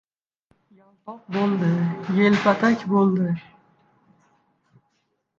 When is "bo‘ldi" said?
1.35-1.67, 2.93-3.27